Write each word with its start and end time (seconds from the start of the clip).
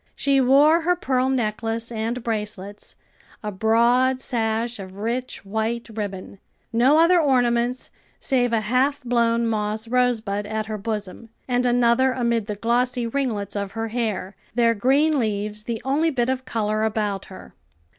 She 0.15 0.41
wore 0.41 0.81
her 0.81 0.95
pearl 0.95 1.29
necklace 1.29 1.91
and 1.91 2.23
bracelets, 2.23 2.95
a 3.43 3.51
broad 3.51 4.19
sash 4.19 4.79
of 4.79 4.97
rich 4.97 5.45
white 5.45 5.89
ribbon; 5.93 6.39
no 6.73 6.97
other 6.97 7.19
ornaments 7.21 7.91
save 8.19 8.51
a 8.51 8.61
half 8.61 9.03
blown 9.03 9.45
moss 9.45 9.87
rosebud 9.87 10.47
at 10.47 10.65
her 10.65 10.79
bosom, 10.79 11.29
and 11.47 11.67
another 11.67 12.13
amid 12.13 12.47
the 12.47 12.55
glossy 12.55 13.05
ringlets 13.05 13.55
of 13.55 13.73
her 13.73 13.89
hair, 13.89 14.35
their 14.55 14.73
green 14.73 15.19
leaves 15.19 15.65
the 15.65 15.79
only 15.85 16.09
bit 16.09 16.29
of 16.29 16.45
color 16.45 16.83
about 16.83 17.25
her. 17.25 17.53